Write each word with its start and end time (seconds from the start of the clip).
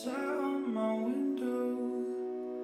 outside 0.00 0.66
my 0.66 0.92
window, 0.94 1.76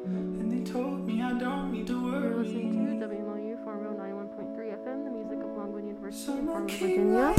and 0.07 0.51
they 0.51 0.71
told 0.71 1.07
me 1.07 1.23
I 1.23 1.39
don't 1.39 1.73
need 1.73 1.87
to 1.89 1.93
You're 1.93 2.37
listening 2.37 2.99
to 3.01 3.07
WMLU 3.07 3.63
Farmville 3.63 3.93
91.3 3.93 4.57
FM, 4.57 5.05
the 5.05 5.11
music 5.11 5.45
of 5.45 5.57
Longwood 5.57 5.85
University 5.85 6.33
in 6.33 6.47
Farmville, 6.47 6.79
Virginia. 6.79 7.35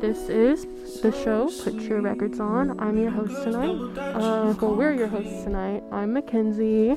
This 0.00 0.28
is 0.28 1.00
the 1.00 1.12
show, 1.12 1.50
Put 1.62 1.74
Your 1.74 2.02
Records 2.02 2.38
On. 2.38 2.78
I'm 2.80 2.98
your 2.98 3.10
host 3.10 3.42
tonight. 3.42 3.98
Uh, 3.98 4.54
well, 4.60 4.74
we're 4.74 4.92
your 4.92 5.08
hosts 5.08 5.44
tonight. 5.44 5.82
I'm 5.90 6.12
Mackenzie. 6.12 6.96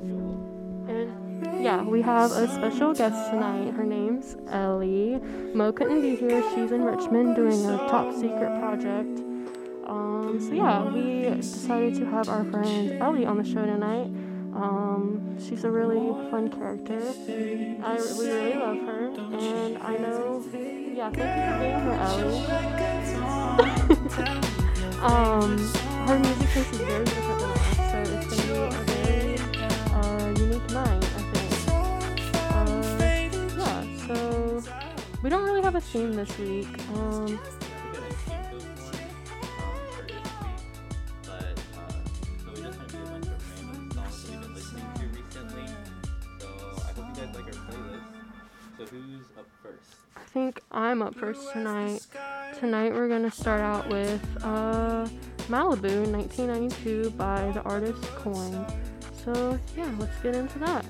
And 0.00 1.62
yeah, 1.62 1.82
we 1.82 2.02
have 2.02 2.32
a 2.32 2.48
special 2.48 2.94
guest 2.94 3.30
tonight. 3.30 3.74
Her 3.74 3.84
name's 3.84 4.36
Ellie. 4.50 5.20
Mo 5.54 5.70
couldn't 5.72 6.02
be 6.02 6.16
here. 6.16 6.42
She's 6.54 6.72
in 6.72 6.82
Richmond 6.82 7.36
doing 7.36 7.64
a 7.66 7.76
top 7.88 8.12
secret 8.12 8.58
project. 8.58 9.20
So 10.40 10.52
yeah, 10.52 10.82
we 10.90 11.30
decided 11.36 11.94
to 11.94 12.06
have 12.06 12.28
our 12.28 12.44
friend 12.46 13.00
Ellie 13.00 13.24
on 13.24 13.38
the 13.38 13.44
show 13.44 13.64
tonight. 13.64 14.06
Um, 14.52 15.36
she's 15.38 15.62
a 15.62 15.70
really 15.70 16.12
fun 16.28 16.50
character. 16.50 16.98
I 17.00 17.94
we 18.18 18.26
really 18.26 18.54
love 18.54 18.78
her, 18.78 19.12
and 19.32 19.78
I 19.78 19.96
know. 19.96 20.42
Yeah, 20.52 21.10
thank 21.10 21.36
you 21.36 21.42
for 21.46 21.58
being 21.60 21.80
here, 21.82 21.98
Ellie. 22.02 22.42
um, 25.02 25.56
her 26.08 26.18
music 26.18 26.48
taste 26.50 26.72
is 26.72 26.78
very 26.78 27.04
different 27.04 27.38
than 27.38 27.50
ours, 27.50 27.76
so 27.76 27.98
it's 28.18 28.26
gonna 28.46 28.70
be 28.70 28.74
a 28.74 28.82
very 28.90 29.38
uh, 29.94 30.26
unique 30.36 30.70
night, 30.70 31.04
I 31.04 31.22
think. 31.32 31.54
Uh, 32.34 32.82
yeah, 33.56 33.82
so 34.08 34.16
we 35.22 35.30
don't 35.30 35.44
really 35.44 35.62
have 35.62 35.76
a 35.76 35.80
theme 35.80 36.12
this 36.14 36.36
week. 36.38 36.66
Um, 36.92 37.38
think 50.34 50.60
I'm 50.72 51.00
up 51.00 51.14
first 51.14 51.52
tonight. 51.52 52.04
Tonight 52.58 52.92
we're 52.92 53.08
gonna 53.08 53.30
start 53.30 53.60
out 53.60 53.88
with 53.88 54.20
uh, 54.42 55.06
Malibu 55.46 56.10
1992 56.10 57.10
by 57.10 57.52
the 57.52 57.62
artist 57.62 58.02
Coin. 58.16 58.66
So 59.24 59.56
yeah, 59.76 59.88
let's 59.96 60.20
get 60.22 60.34
into 60.34 60.58
that. 60.58 60.84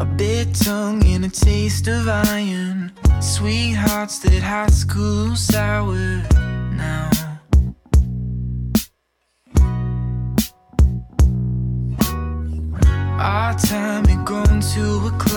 A 0.00 0.04
bit 0.06 0.54
tongue 0.54 1.04
and 1.04 1.26
a 1.26 1.28
taste 1.28 1.86
of 1.86 2.08
iron. 2.08 2.90
Sweethearts 3.20 4.18
that 4.20 4.42
high 4.42 4.68
school 4.68 5.36
sour 5.36 6.22
now. 6.72 7.10
Our 13.18 13.54
time 13.58 14.06
had 14.06 14.24
grown 14.24 14.62
to 14.72 15.06
a 15.06 15.10
closing. 15.18 15.29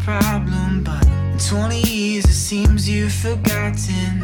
problem, 0.00 0.82
but 0.84 1.06
in 1.06 1.38
20 1.38 1.80
years 1.80 2.24
it 2.24 2.32
seems 2.32 2.88
you've 2.88 3.12
forgotten 3.12 4.20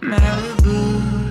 Malibu. 0.00 1.21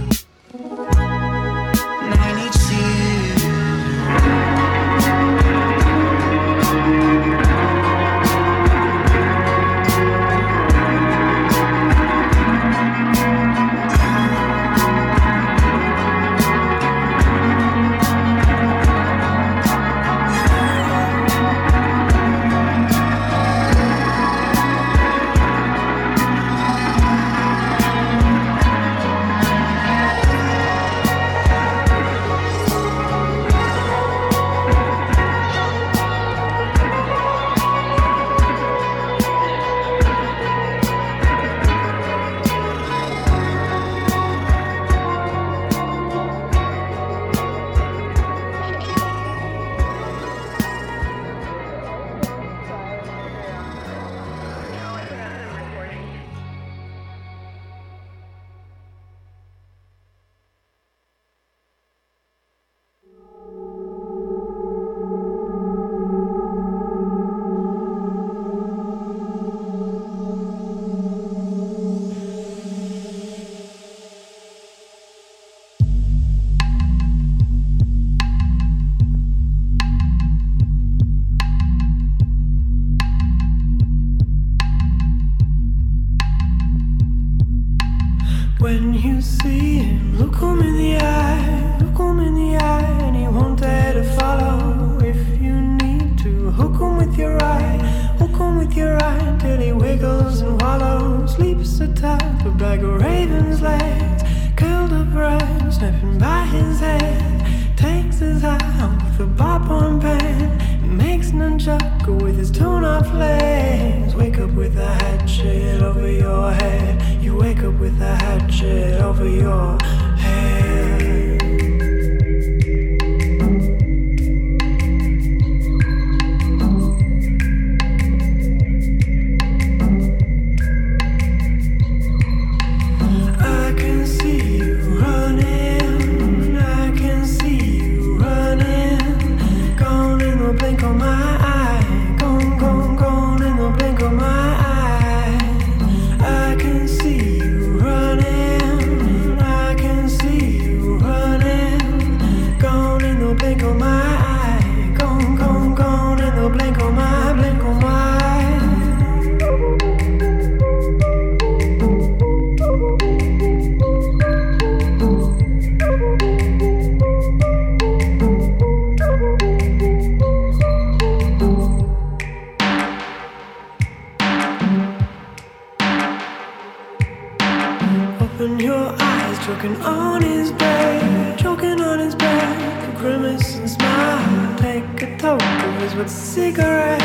eyes 185.92 185.98
with 185.98 186.10
cigarettes. 186.10 187.04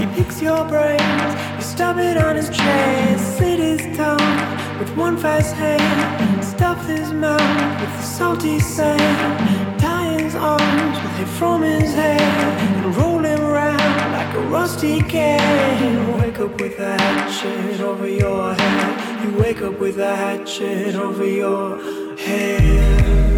He 0.00 0.06
picks 0.22 0.42
your 0.42 0.64
brains, 0.66 1.34
you 1.56 1.62
stop 1.62 1.96
it 1.96 2.16
on 2.16 2.36
his 2.36 2.48
chest, 2.50 3.38
Slit 3.38 3.58
his 3.58 3.96
tongue 3.96 4.78
with 4.78 4.94
one 4.96 5.16
fast 5.16 5.54
hand. 5.54 6.44
Stuff 6.44 6.86
his 6.86 7.12
mouth 7.12 7.80
with 7.80 7.90
the 7.90 8.02
salty 8.02 8.58
sand. 8.58 9.80
Tie 9.80 10.22
his 10.22 10.34
arms 10.34 10.98
with 11.02 11.20
it 11.20 11.32
from 11.38 11.62
his 11.62 11.94
head 11.94 12.20
And 12.20 12.96
roll 12.96 13.20
him 13.20 13.40
round 13.40 14.12
like 14.12 14.34
a 14.34 14.40
rusty 14.48 15.00
can. 15.00 16.20
Wake 16.20 16.38
up 16.40 16.60
with 16.60 16.78
a 16.78 17.00
hatchet 17.00 17.80
over 17.80 18.08
your 18.08 18.54
head. 18.54 19.24
You 19.24 19.38
wake 19.38 19.62
up 19.62 19.78
with 19.78 19.98
a 19.98 20.14
hatchet 20.16 20.94
over 20.94 21.26
your 21.26 21.78
head. 22.16 23.29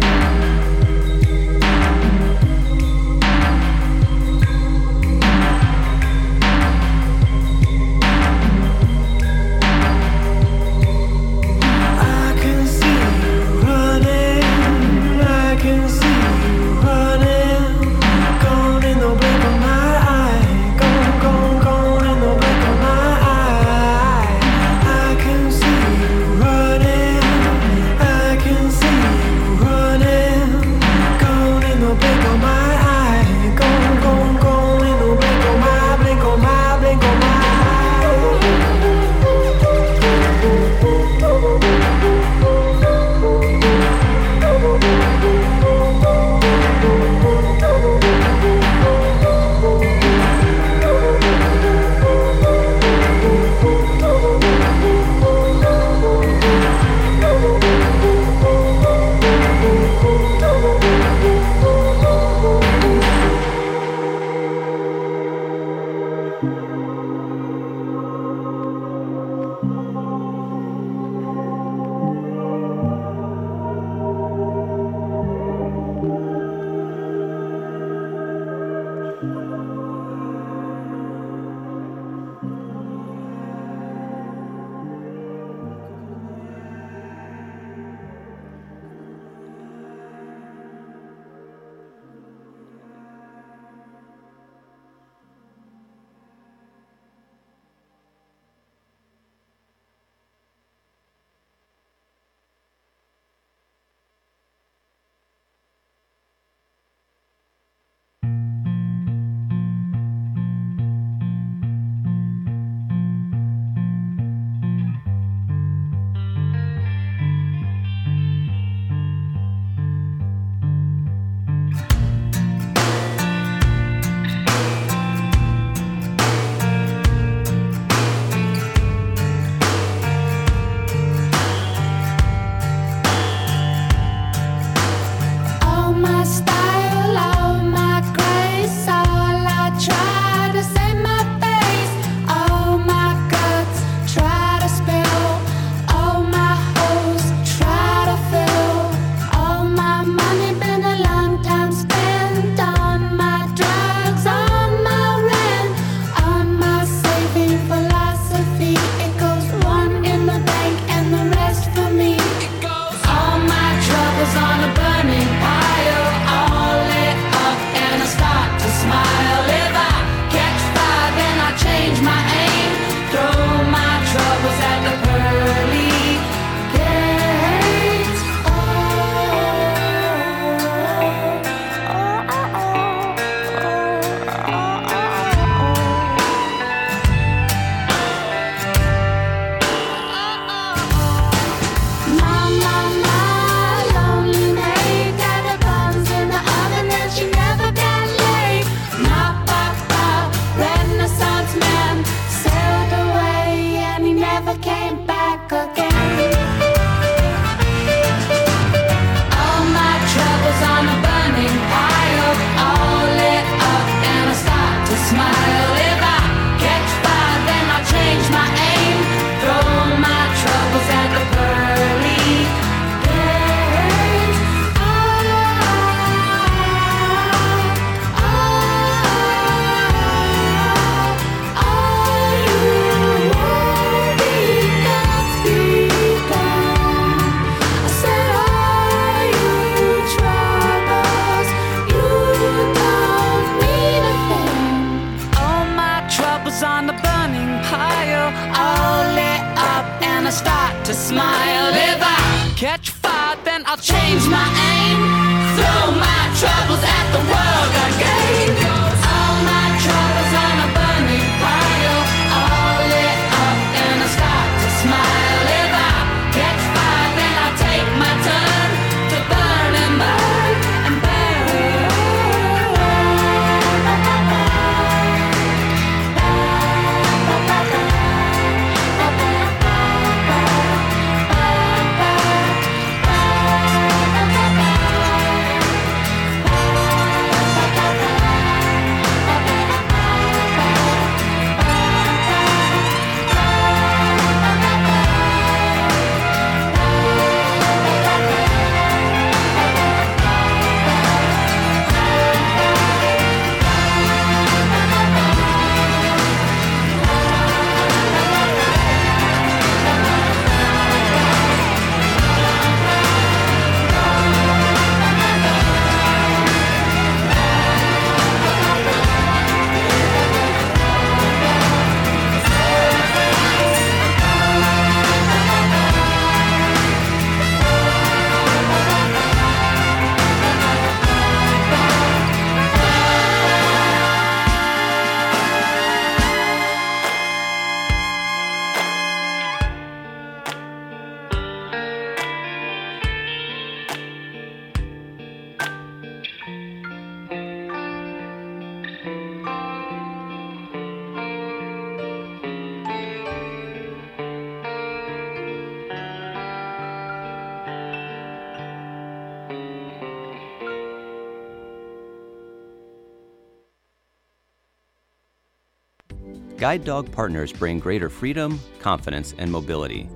guide 366.63 366.85
dog 366.85 367.11
partners 367.11 367.51
bring 367.51 367.77
greater 367.77 368.07
freedom, 368.07 368.57
confidence, 368.79 369.35
and 369.37 369.51
mobility. 369.51 370.09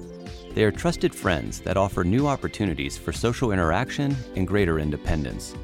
They 0.53 0.63
are 0.63 0.71
trusted 0.71 1.13
friends 1.13 1.59
that 1.59 1.75
offer 1.75 2.05
new 2.05 2.25
opportunities 2.25 2.97
for 2.97 3.11
social 3.11 3.51
interaction 3.51 4.15
and 4.37 4.47
greater 4.47 4.79
independence. 4.79 5.55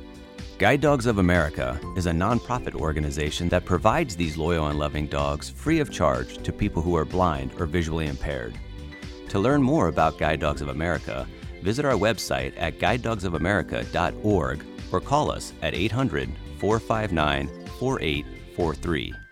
Guide 0.58 0.82
Dogs 0.82 1.06
of 1.06 1.20
America 1.20 1.80
is 1.96 2.06
a 2.06 2.12
nonprofit 2.12 2.76
organization 2.76 3.48
that 3.48 3.64
provides 3.64 4.18
these 4.18 4.36
loyal 4.36 4.68
and 4.68 4.78
loving 4.78 5.08
dogs 5.08 5.50
free 5.50 5.80
of 5.80 5.90
charge 5.90 6.44
to 6.44 6.52
people 6.52 6.82
who 6.82 6.98
are 6.98 7.06
blind 7.06 7.54
or 7.62 7.66
visually 7.66 8.08
impaired. 8.08 8.60
To 9.30 9.40
learn 9.40 9.64
more 9.64 9.88
about 9.88 10.18
Guide 10.18 10.42
Dogs 10.42 10.62
of 10.62 10.68
America, 10.68 11.26
visit 11.62 11.86
our 11.86 11.94
website 11.94 12.52
at 12.58 12.78
guidedogsofamerica.org 12.80 14.66
or 14.92 15.00
call 15.00 15.32
us 15.32 15.54
at 15.62 15.76
800 15.76 16.30
459 16.60 17.48
4843. 17.80 19.23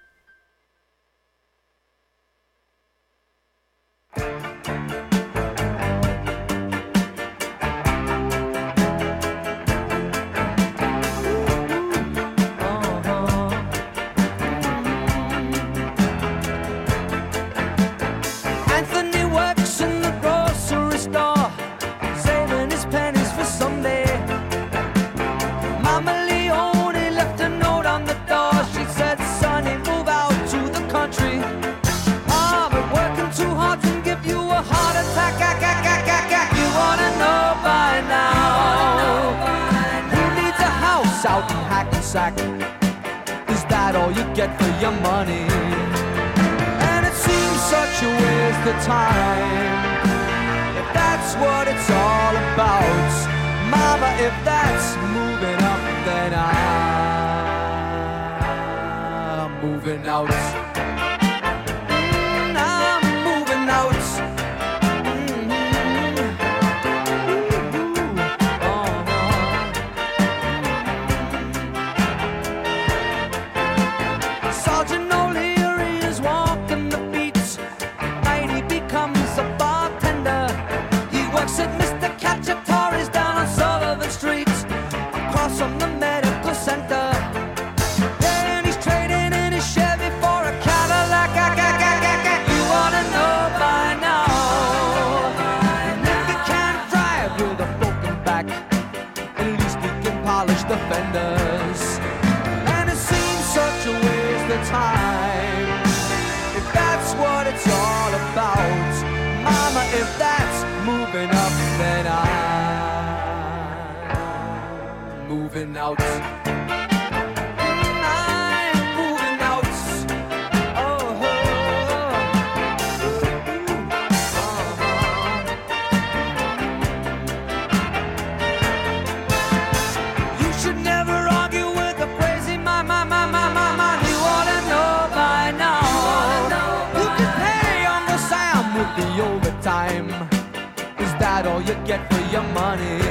get 141.91 142.03
for 142.13 142.23
your 142.31 142.47
money. 142.53 143.01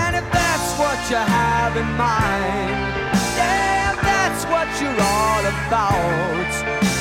And 0.00 0.12
if 0.20 0.26
that's 0.38 0.70
what 0.80 0.98
you 1.10 1.16
have 1.16 1.74
in 1.82 1.90
mind, 1.96 2.92
yeah, 3.38 3.92
if 3.92 3.98
that's 4.02 4.42
what 4.52 4.68
you're 4.80 5.00
all 5.16 5.44
about, 5.62 6.52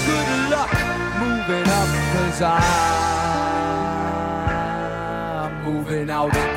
good 0.08 0.30
luck 0.54 0.72
moving 1.20 1.68
up, 1.80 1.90
cause 2.14 2.42
I'm 2.42 2.64
moving 5.66 6.10
out. 6.10 6.57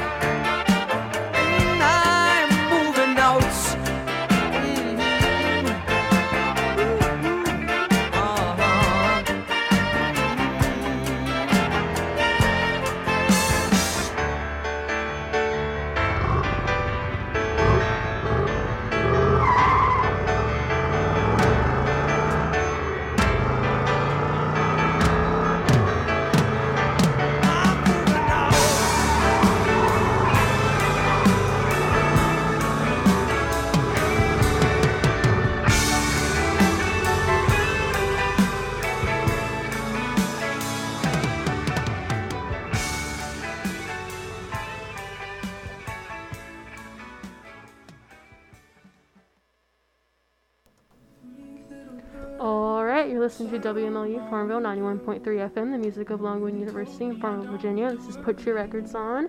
WMLU 53.61 54.31
Farmville 54.31 54.61
91.3 54.61 55.23
FM, 55.23 55.73
the 55.73 55.79
music 55.79 56.09
of 56.09 56.23
Longwood 56.23 56.59
University 56.59 57.05
in 57.05 57.20
Farmville, 57.20 57.51
Virginia. 57.51 57.94
This 57.94 58.07
is 58.07 58.16
Put 58.16 58.44
Your 58.46 58.55
Records 58.55 58.94
On. 58.94 59.29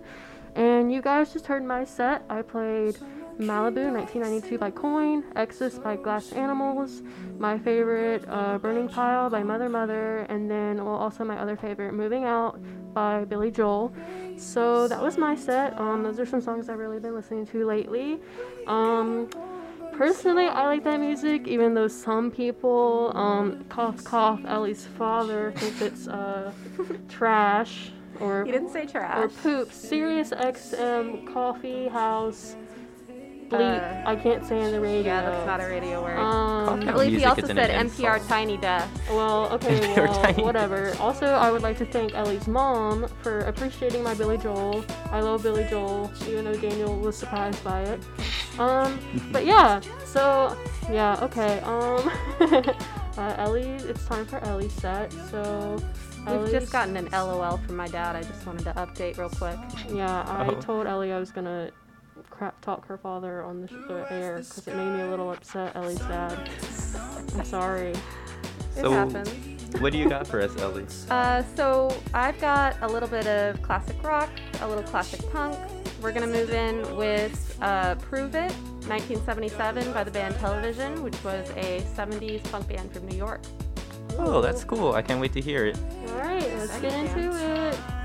And 0.55 0.91
you 0.91 1.01
guys 1.01 1.33
just 1.33 1.47
heard 1.47 1.65
my 1.65 1.83
set. 1.83 2.23
I 2.29 2.41
played 2.41 2.95
Malibu 3.39 3.91
1992 3.91 4.57
by 4.57 4.71
Coin, 4.71 5.25
Exodus 5.35 5.79
by 5.79 5.97
Glass 5.97 6.31
Animals, 6.31 7.01
my 7.39 7.57
favorite 7.59 8.23
uh, 8.29 8.57
Burning 8.57 8.87
Pile 8.87 9.29
by 9.29 9.43
Mother 9.43 9.67
Mother, 9.67 10.19
and 10.29 10.49
then 10.49 10.77
well, 10.85 10.95
also 10.95 11.25
my 11.25 11.37
other 11.37 11.57
favorite 11.57 11.93
Moving 11.93 12.23
Out 12.23 12.59
by 12.93 13.25
Billy 13.25 13.51
Joel. 13.51 13.93
So 14.37 14.87
that 14.87 15.01
was 15.01 15.17
my 15.17 15.35
set. 15.35 15.77
Um, 15.79 16.03
those 16.03 16.19
are 16.19 16.25
some 16.25 16.41
songs 16.41 16.69
I've 16.69 16.79
really 16.79 16.99
been 16.99 17.15
listening 17.15 17.45
to 17.47 17.65
lately. 17.65 18.19
Um, 18.67 19.29
personally, 19.93 20.45
I 20.45 20.65
like 20.65 20.83
that 20.83 20.99
music, 20.99 21.47
even 21.47 21.73
though 21.73 21.87
some 21.87 22.31
people, 22.31 23.11
um, 23.15 23.63
cough 23.69 24.03
cough, 24.03 24.41
Ellie's 24.45 24.85
father 24.85 25.53
thinks 25.55 25.81
it's 25.81 26.07
uh, 26.07 26.51
trash 27.09 27.91
or 28.19 28.43
You 28.45 28.51
didn't 28.51 28.69
say 28.71 28.87
or 28.93 29.29
poop. 29.29 29.71
Sirius 29.71 30.31
XM 30.31 31.31
Coffee 31.33 31.87
House 31.87 32.55
bleep. 33.51 34.05
Uh, 34.05 34.09
I 34.09 34.15
can't 34.15 34.45
say 34.45 34.61
on 34.61 34.71
the 34.71 34.79
radio. 34.79 35.01
Yeah, 35.03 35.21
that's 35.21 35.45
not 35.45 35.61
a 35.61 35.65
radio 35.67 36.01
word. 36.01 36.17
Um, 36.17 36.79
I 36.81 36.83
No, 36.85 36.91
believe 36.93 37.19
he 37.19 37.25
also 37.25 37.41
is 37.43 37.49
an 37.49 37.57
said 37.57 37.69
insult. 37.69 38.07
NPR 38.21 38.27
Tiny 38.27 38.57
Desk. 38.57 38.89
well, 39.09 39.49
okay, 39.53 39.93
well, 39.95 40.33
whatever. 40.45 40.95
Also, 40.99 41.25
I 41.27 41.51
would 41.51 41.61
like 41.61 41.77
to 41.79 41.85
thank 41.85 42.13
Ellie's 42.15 42.47
mom 42.47 43.07
for 43.21 43.39
appreciating 43.41 44.03
my 44.03 44.13
Billy 44.13 44.37
Joel. 44.37 44.83
I 45.11 45.21
love 45.21 45.43
Billy 45.43 45.65
Joel, 45.69 46.11
even 46.27 46.45
though 46.45 46.55
Daniel 46.55 46.97
was 46.97 47.15
surprised 47.17 47.63
by 47.63 47.81
it. 47.81 47.99
Um, 48.59 48.99
but 49.31 49.45
yeah, 49.45 49.79
so 50.05 50.57
yeah, 50.91 51.17
okay. 51.21 51.59
Um, 51.61 52.11
uh, 53.17 53.35
Ellie, 53.37 53.63
it's 53.63 54.05
time 54.05 54.25
for 54.25 54.39
Ellie's 54.39 54.73
set. 54.73 55.11
So 55.29 55.77
We've 56.19 56.27
Ellie's- 56.35 56.51
just 56.51 56.71
gotten 56.71 56.95
an 56.97 57.09
LOL 57.11 57.57
from 57.65 57.75
my 57.77 57.87
dad. 57.87 58.15
I 58.15 58.21
just 58.21 58.45
wanted 58.45 58.63
to 58.65 58.73
update 58.73 59.17
real 59.17 59.29
quick. 59.29 59.57
Yeah, 59.91 60.23
I 60.27 60.47
Oh. 60.49 60.61
told 60.61 60.85
Ellie 60.85 61.11
I 61.11 61.17
was 61.19 61.31
gonna 61.31 61.71
crap 62.41 62.59
talk 62.61 62.87
her 62.87 62.97
father 62.97 63.43
on 63.43 63.61
the, 63.61 63.67
sh- 63.67 63.73
the 63.87 64.11
air 64.11 64.37
because 64.37 64.67
it 64.67 64.75
made 64.75 64.93
me 64.93 65.01
a 65.01 65.07
little 65.07 65.29
upset. 65.31 65.75
Ellie's 65.75 65.99
dad. 65.99 66.49
I'm 67.35 67.45
sorry. 67.45 67.89
It 67.89 67.97
So- 68.81 68.89
happens. 68.89 69.29
What 69.79 69.91
do 69.93 69.99
you 69.99 70.09
got 70.09 70.25
for 70.25 70.41
us, 70.41 70.57
Ellie? 70.59 70.87
Uh, 71.11 71.43
so 71.55 71.95
I've 72.15 72.41
got 72.41 72.77
a 72.81 72.87
little 72.87 73.07
bit 73.07 73.27
of 73.27 73.61
classic 73.61 74.01
rock, 74.01 74.31
a 74.61 74.67
little 74.67 74.83
classic 74.83 75.21
punk. 75.31 75.55
We're 76.01 76.11
gonna 76.13 76.25
move 76.25 76.49
in 76.49 76.95
with 76.97 77.55
uh, 77.61 77.93
"Prove 77.95 78.33
It" 78.33 78.51
1977 78.89 79.93
by 79.93 80.03
the 80.03 80.09
band 80.09 80.33
Television, 80.37 81.03
which 81.03 81.23
was 81.23 81.47
a 81.51 81.81
70s 81.95 82.43
punk 82.51 82.67
band 82.69 82.91
from 82.91 83.07
New 83.07 83.17
York. 83.17 83.41
Oh, 84.17 84.41
that's 84.41 84.63
cool. 84.63 84.93
I 84.93 85.03
can't 85.03 85.21
wait 85.21 85.33
to 85.33 85.41
hear 85.41 85.67
it. 85.67 85.77
All 86.07 86.15
right, 86.15 86.51
let's 86.57 86.79
get 86.79 86.91
into 86.91 87.29
it. 87.69 88.00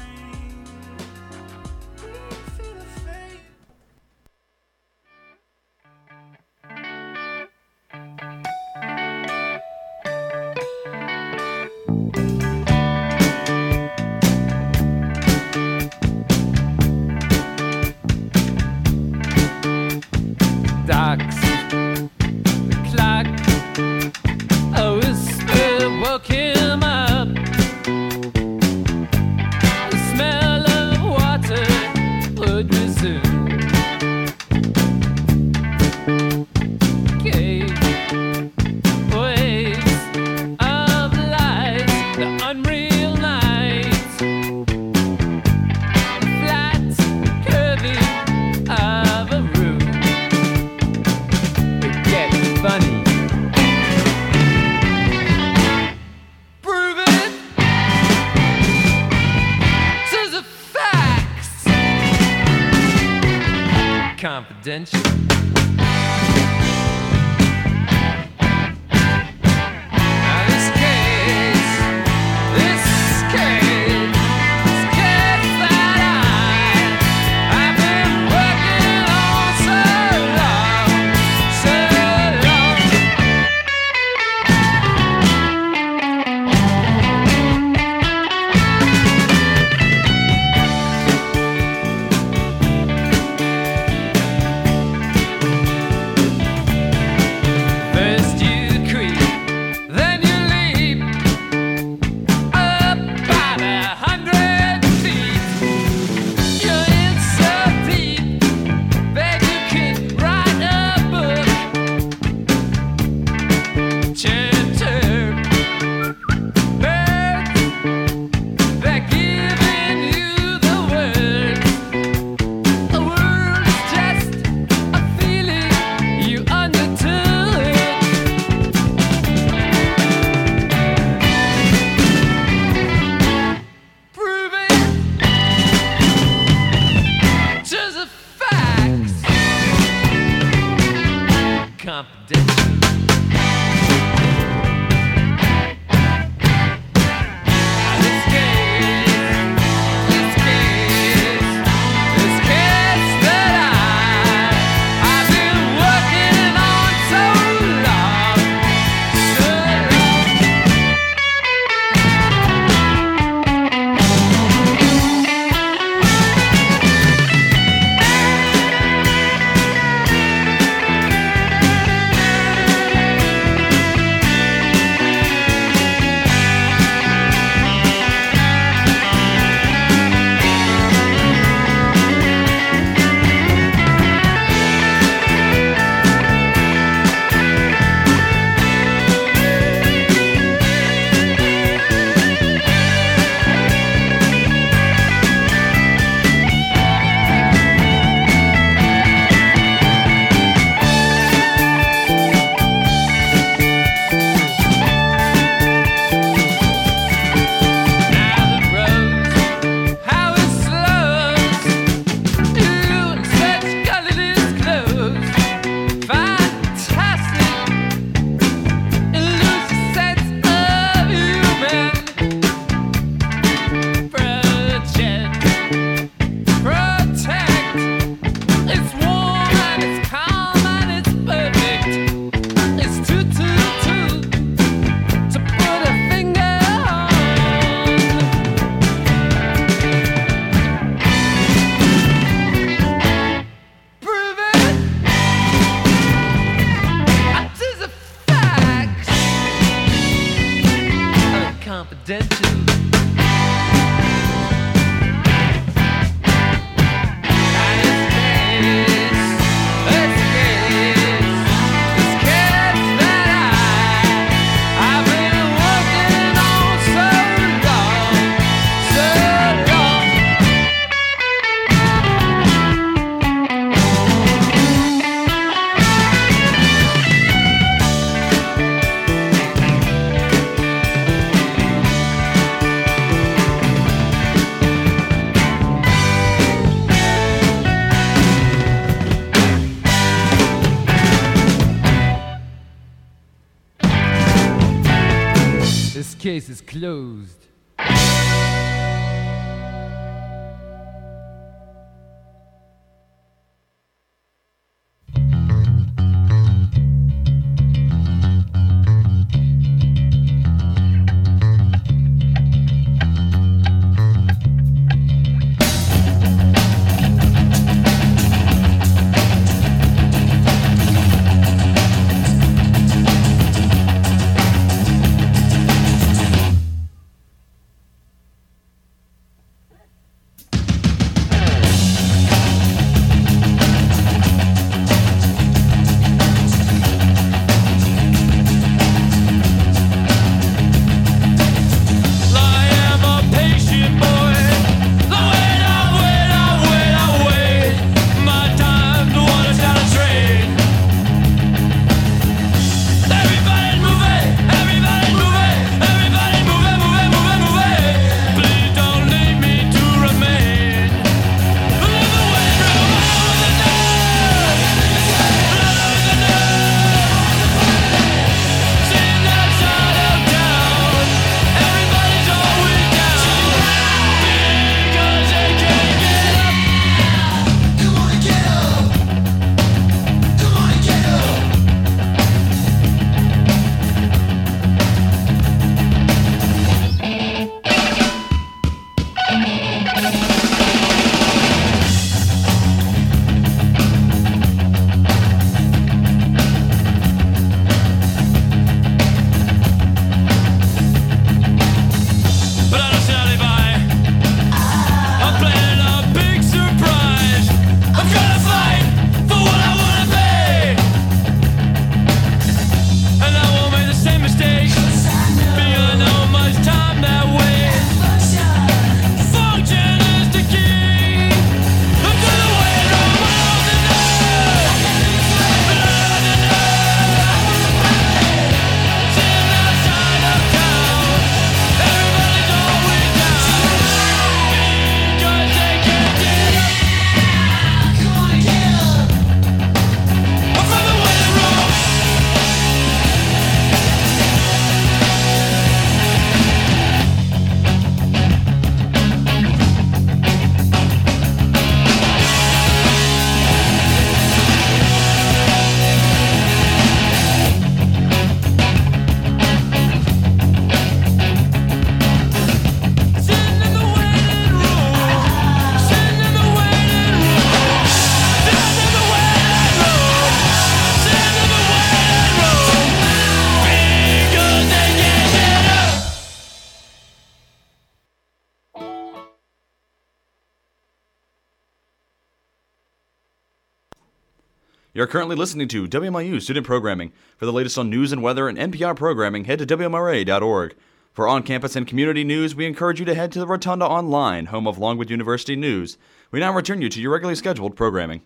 You're 484.96 485.06
currently 485.06 485.36
listening 485.36 485.68
to 485.68 485.86
WMLU 485.86 486.40
student 486.40 486.64
programming. 486.64 487.12
For 487.36 487.44
the 487.44 487.52
latest 487.52 487.76
on 487.76 487.90
news 487.90 488.12
and 488.12 488.22
weather 488.22 488.48
and 488.48 488.56
NPR 488.56 488.96
programming, 488.96 489.44
head 489.44 489.58
to 489.58 489.66
WMRA.org. 489.66 490.74
For 491.12 491.28
on 491.28 491.42
campus 491.42 491.76
and 491.76 491.86
community 491.86 492.24
news, 492.24 492.54
we 492.54 492.64
encourage 492.64 492.98
you 492.98 493.04
to 493.04 493.14
head 493.14 493.30
to 493.32 493.38
the 493.38 493.46
Rotunda 493.46 493.84
Online, 493.84 494.46
home 494.46 494.66
of 494.66 494.78
Longwood 494.78 495.10
University 495.10 495.54
News. 495.54 495.98
We 496.30 496.40
now 496.40 496.54
return 496.54 496.80
you 496.80 496.88
to 496.88 496.98
your 496.98 497.12
regularly 497.12 497.36
scheduled 497.36 497.76
programming. 497.76 498.22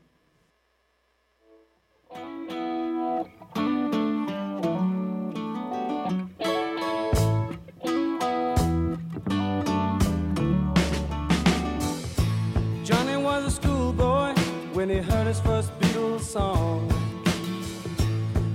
Song. 16.31 16.89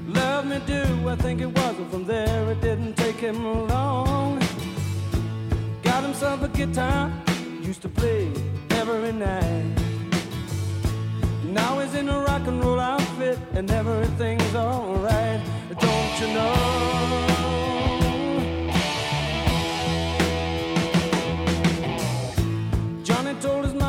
Love 0.07 0.45
me 0.45 0.61
do, 0.65 1.09
I 1.09 1.15
think 1.17 1.41
it 1.41 1.51
was, 1.57 1.75
and 1.77 1.91
from 1.91 2.05
there 2.05 2.49
it 2.51 2.61
didn't 2.61 2.95
take 2.95 3.17
him 3.17 3.67
long. 3.67 4.39
Got 5.83 6.03
himself 6.03 6.41
a 6.43 6.47
guitar, 6.47 7.11
used 7.61 7.81
to 7.81 7.89
play 7.89 8.31
every 8.69 9.11
night. 9.11 9.75
Now 11.43 11.79
he's 11.79 11.95
in 11.95 12.07
a 12.07 12.17
rock 12.17 12.47
and 12.47 12.63
roll 12.63 12.79
outfit, 12.79 13.37
and 13.55 13.69
everything's 13.69 14.55
alright. 14.55 15.41
Don't 15.85 16.13
you 16.21 16.27
know? 16.37 16.55
Johnny 23.03 23.33
told 23.41 23.65
his 23.65 23.73
mama, 23.73 23.84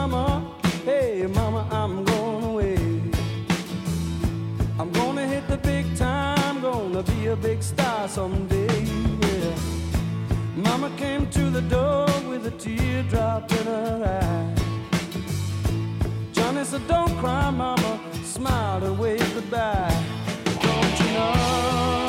I'm 4.78 4.92
gonna 4.92 5.26
hit 5.26 5.48
the 5.48 5.56
big 5.56 5.96
time, 5.96 6.60
gonna 6.60 7.02
be 7.02 7.28
a 7.28 7.36
big 7.36 7.62
star 7.62 8.06
someday. 8.08 8.84
Yeah. 8.84 9.56
Mama 10.54 10.90
came 10.98 11.30
to 11.30 11.48
the 11.48 11.62
door 11.62 12.06
with 12.28 12.46
a 12.46 12.50
teardrop 12.50 13.50
in 13.52 13.66
her 13.66 14.20
eye. 14.20 14.54
Johnny 16.32 16.62
said, 16.64 16.86
Don't 16.88 17.16
cry, 17.18 17.48
mama, 17.50 18.00
smiled 18.22 18.82
and 18.82 18.98
waved 18.98 19.32
goodbye. 19.34 20.04
Don't 20.60 21.00
you 21.00 21.12
know? 21.14 22.05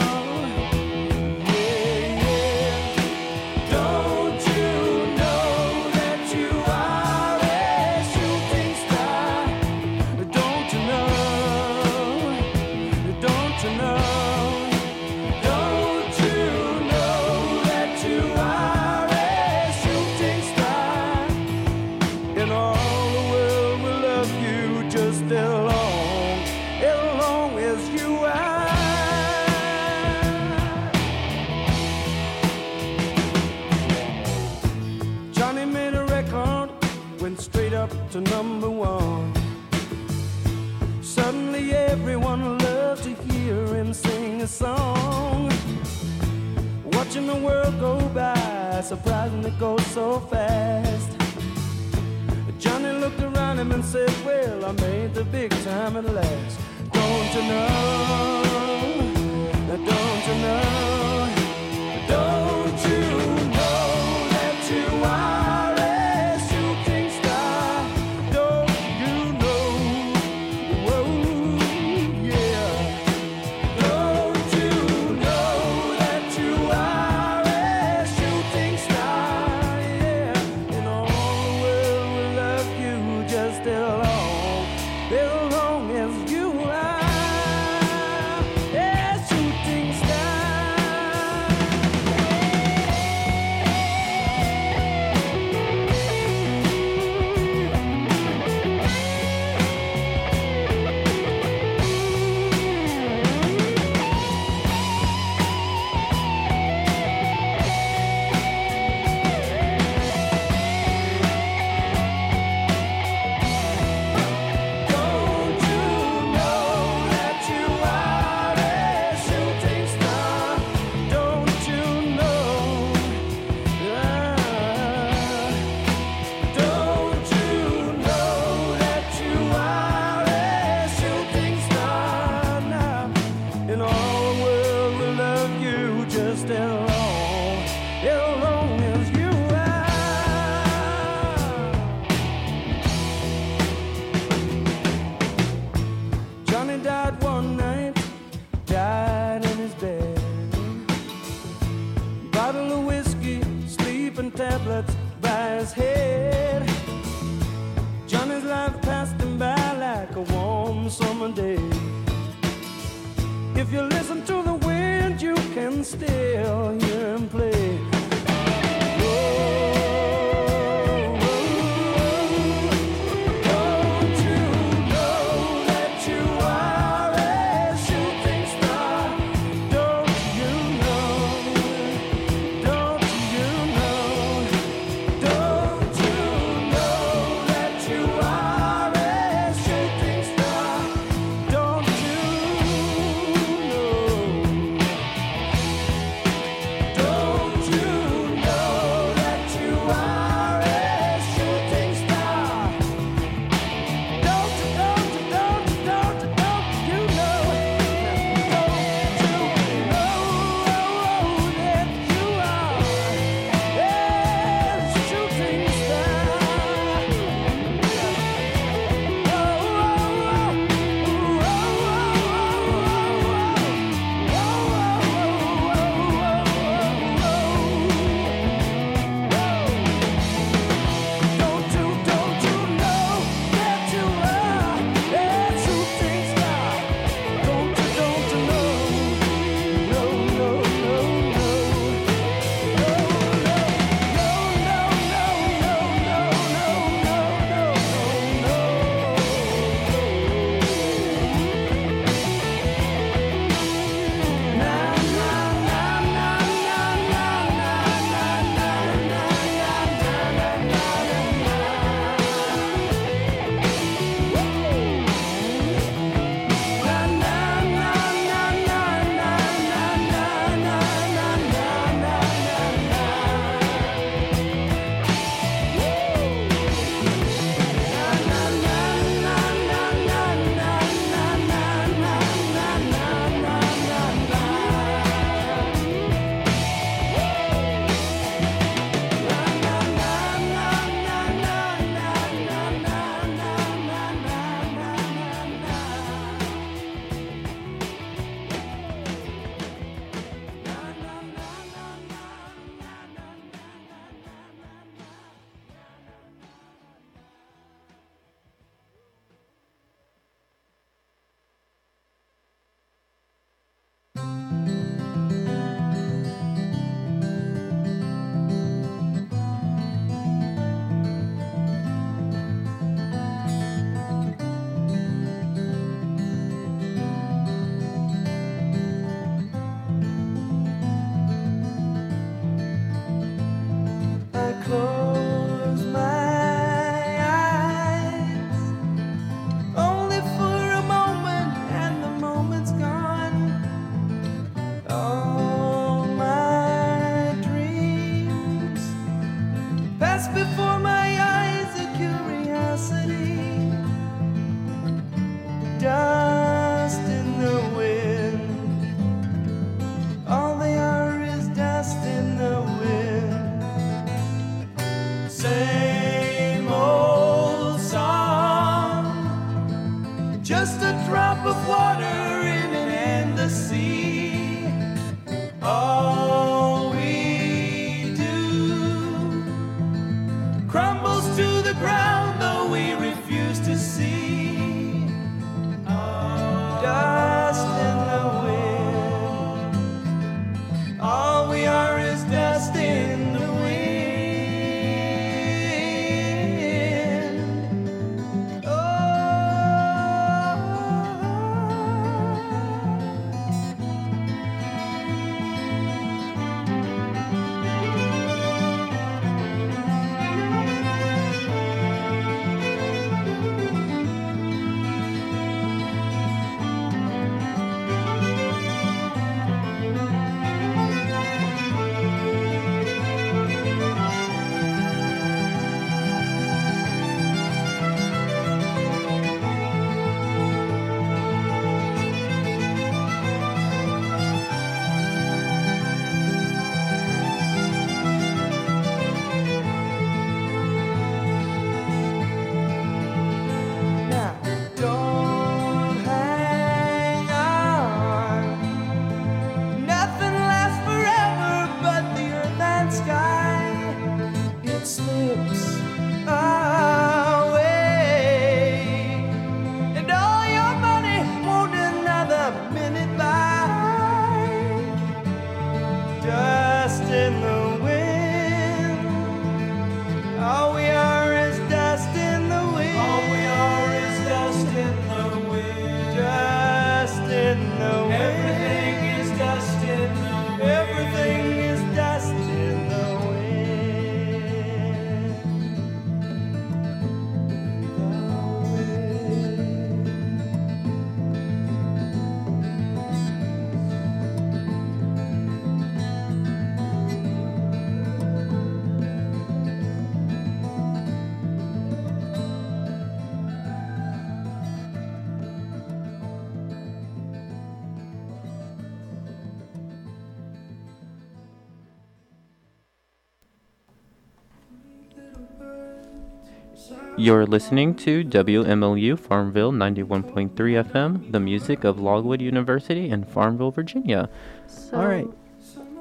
You're 517.19 517.47
listening 517.47 517.95
to 517.95 518.23
WMLU 518.23 519.17
Farmville 519.17 519.71
91.3 519.71 520.51
FM, 520.53 521.31
the 521.31 521.39
music 521.39 521.83
of 521.83 521.99
Longwood 521.99 522.41
University 522.43 523.09
in 523.09 523.23
Farmville, 523.23 523.71
Virginia. 523.71 524.29
So, 524.67 524.97
All 524.97 525.07
right. 525.07 525.27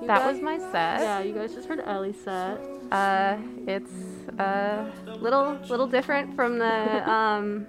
That 0.02 0.18
guys- 0.20 0.34
was 0.34 0.42
my 0.42 0.58
set. 0.58 1.00
Yeah, 1.00 1.20
you 1.20 1.32
guys 1.32 1.54
just 1.54 1.68
heard 1.68 1.80
Ellie's 1.86 2.22
set. 2.22 2.60
Uh, 2.92 3.38
it's 3.66 3.90
a 4.38 4.92
little 5.18 5.58
little 5.70 5.86
different 5.86 6.36
from 6.36 6.58
the 6.58 7.10
um, 7.10 7.66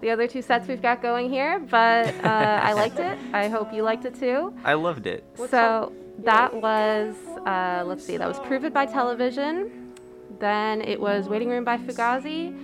the 0.00 0.10
other 0.10 0.26
two 0.26 0.42
sets 0.42 0.66
we've 0.66 0.82
got 0.82 1.00
going 1.02 1.30
here, 1.30 1.60
but 1.60 2.08
uh, 2.24 2.60
I 2.62 2.72
liked 2.72 2.98
it. 2.98 3.16
I 3.32 3.48
hope 3.48 3.72
you 3.72 3.84
liked 3.84 4.04
it 4.06 4.18
too. 4.18 4.52
I 4.64 4.74
loved 4.74 5.06
it. 5.06 5.24
so 5.48 5.92
that 6.18 6.52
was 6.52 7.14
uh, 7.46 7.84
let's 7.86 8.04
see, 8.04 8.16
that 8.16 8.26
was 8.26 8.40
Prove 8.40 8.64
It 8.64 8.74
by 8.74 8.86
Television. 8.86 9.83
Then 10.38 10.80
it 10.82 11.00
was 11.00 11.28
Waiting 11.28 11.48
Room 11.48 11.64
by 11.64 11.76
Fugazi, 11.78 12.56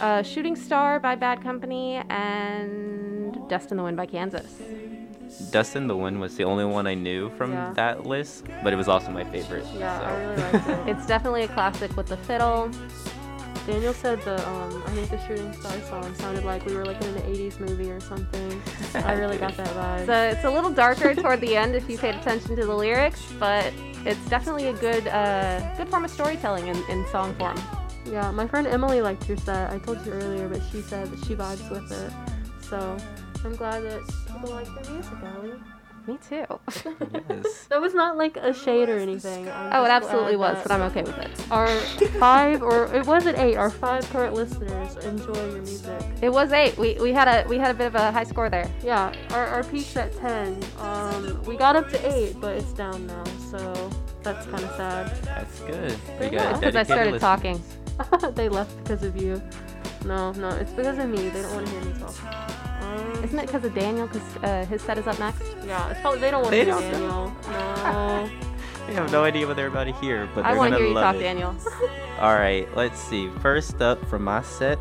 uh, 0.00 0.22
Shooting 0.22 0.56
Star 0.56 1.00
by 1.00 1.14
Bad 1.14 1.42
Company, 1.42 1.96
and 2.08 3.48
Dust 3.48 3.70
in 3.70 3.76
the 3.76 3.82
Wind 3.82 3.96
by 3.96 4.06
Kansas. 4.06 4.60
Dust 5.50 5.76
in 5.76 5.86
the 5.86 5.96
Wind 5.96 6.20
was 6.20 6.36
the 6.36 6.44
only 6.44 6.64
one 6.64 6.86
I 6.86 6.94
knew 6.94 7.30
from 7.30 7.52
Yeah. 7.52 7.72
that 7.74 8.06
list, 8.06 8.46
but 8.62 8.72
it 8.72 8.76
was 8.76 8.88
also 8.88 9.10
my 9.10 9.24
favorite. 9.24 9.64
Yeah, 9.78 10.00
I 10.00 10.20
really 10.20 10.36
liked 10.42 10.68
it. 10.68 10.78
It's 10.88 11.06
definitely 11.06 11.42
a 11.42 11.48
classic 11.48 11.96
with 11.96 12.06
the 12.06 12.16
fiddle. 12.16 12.70
Daniel 13.68 13.92
said 13.92 14.22
the 14.22 14.48
um, 14.48 14.82
I 14.86 14.90
think 14.92 15.10
the 15.10 15.26
Shooting 15.26 15.52
Star 15.52 15.78
song 15.82 16.14
sounded 16.14 16.42
like 16.42 16.64
we 16.64 16.74
were 16.74 16.86
like 16.86 16.98
in 17.02 17.14
an 17.14 17.22
80s 17.22 17.60
movie 17.60 17.90
or 17.90 18.00
something. 18.00 18.62
I 18.94 19.12
really 19.12 19.36
got 19.36 19.58
that 19.58 19.68
vibe. 19.68 20.06
So 20.06 20.12
it's 20.14 20.44
a 20.44 20.50
little 20.50 20.70
darker 20.70 21.14
toward 21.14 21.42
the 21.42 21.54
end 21.54 21.74
if 21.74 21.86
you 21.90 21.98
paid 21.98 22.14
attention 22.14 22.56
to 22.56 22.64
the 22.64 22.74
lyrics, 22.74 23.22
but 23.38 23.74
it's 24.06 24.26
definitely 24.30 24.68
a 24.68 24.72
good 24.72 25.06
uh, 25.08 25.60
good 25.76 25.86
form 25.90 26.06
of 26.06 26.10
storytelling 26.10 26.68
in, 26.68 26.82
in 26.88 27.06
song 27.08 27.34
form. 27.34 27.60
Yeah, 28.06 28.30
my 28.30 28.46
friend 28.48 28.66
Emily 28.66 29.02
liked 29.02 29.28
your 29.28 29.36
set. 29.36 29.70
I 29.70 29.78
told 29.80 30.04
you 30.06 30.12
earlier, 30.12 30.48
but 30.48 30.62
she 30.72 30.80
said 30.80 31.08
that 31.08 31.26
she 31.26 31.34
vibes 31.34 31.70
with 31.70 31.92
it. 31.92 32.10
So 32.62 32.96
I'm 33.44 33.54
glad 33.54 33.82
that 33.82 34.00
people 34.32 34.48
like 34.48 34.66
your 34.66 34.94
music, 34.94 35.18
Ellie. 35.36 35.52
Me 36.08 36.18
too. 36.26 36.46
Yes. 37.28 37.66
That 37.68 37.82
was 37.82 37.92
not 37.92 38.16
like 38.16 38.38
a 38.38 38.54
shade 38.54 38.88
or 38.88 38.98
anything. 38.98 39.46
Oh, 39.46 39.84
it 39.84 39.90
absolutely 39.90 40.36
was, 40.36 40.56
that 40.56 40.62
but 40.66 40.72
I'm 40.72 40.80
okay 40.90 41.02
with 41.02 41.18
it. 41.18 41.30
Our 41.50 41.68
five, 42.18 42.62
or 42.62 42.86
it 42.94 43.06
wasn't 43.06 43.36
eight, 43.38 43.56
our 43.56 43.68
five 43.68 44.08
current 44.08 44.32
listeners 44.32 44.96
enjoy 45.04 45.34
your 45.34 45.60
music. 45.60 46.02
It 46.22 46.30
was 46.30 46.50
eight. 46.52 46.78
We, 46.78 46.94
we 46.94 47.12
had 47.12 47.28
a 47.28 47.46
we 47.46 47.58
had 47.58 47.72
a 47.72 47.74
bit 47.74 47.88
of 47.88 47.94
a 47.94 48.10
high 48.10 48.24
score 48.24 48.48
there. 48.48 48.70
Yeah, 48.82 49.12
our, 49.32 49.46
our 49.48 49.64
peak's 49.64 49.94
at 49.98 50.16
10. 50.16 50.58
Um, 50.78 51.42
we 51.44 51.58
got 51.58 51.76
up 51.76 51.90
to 51.90 51.98
eight, 52.16 52.40
but 52.40 52.56
it's 52.56 52.72
down 52.72 53.06
now, 53.06 53.24
so 53.50 53.90
that's 54.22 54.46
kind 54.46 54.64
of 54.64 54.70
sad. 54.76 55.14
That's 55.24 55.60
good. 55.60 55.94
But 56.18 56.30
We 56.30 56.36
yeah, 56.36 56.54
Because 56.58 56.74
I 56.76 56.84
started 56.84 57.12
listeners. 57.12 57.20
talking. 57.20 57.62
they 58.34 58.48
left 58.48 58.74
because 58.82 59.02
of 59.02 59.14
you. 59.20 59.42
No, 60.08 60.32
no, 60.32 60.48
it's 60.48 60.72
because 60.72 60.98
of 60.98 61.08
me. 61.08 61.28
They 61.28 61.42
don't 61.42 61.54
want 61.54 61.66
to 61.66 61.72
hear 61.72 61.84
me 61.84 61.92
talk. 62.00 62.82
Um, 62.82 63.24
Isn't 63.24 63.38
it 63.38 63.46
because 63.46 63.64
of 63.64 63.74
Daniel? 63.74 64.06
Because 64.06 64.36
uh, 64.38 64.64
his 64.66 64.80
set 64.80 64.96
is 64.96 65.06
up 65.06 65.18
next. 65.18 65.42
Yeah, 65.66 65.90
it's 65.90 66.00
probably 66.00 66.20
they 66.20 66.30
don't 66.30 66.40
want 66.42 66.50
They 66.52 66.64
to 66.64 66.72
hear 66.80 66.90
don't 66.92 66.92
Daniel. 66.92 67.36
No. 67.48 68.30
We 68.88 68.94
have 68.94 69.12
no 69.12 69.22
idea 69.22 69.46
what 69.46 69.56
they're 69.56 69.66
about 69.66 69.84
to 69.84 69.92
hear, 70.00 70.26
but 70.34 70.46
I 70.46 70.52
they're 70.52 70.58
want 70.58 70.72
to 70.72 70.76
gonna 70.76 70.78
hear 70.78 70.88
you 70.88 70.94
love 70.94 71.04
talk, 71.04 71.16
it. 71.16 71.20
Daniel. 71.24 71.54
All 72.20 72.34
right, 72.34 72.66
let's 72.74 72.98
see. 72.98 73.28
First 73.42 73.82
up 73.82 74.02
from 74.08 74.24
my 74.24 74.40
set, 74.40 74.78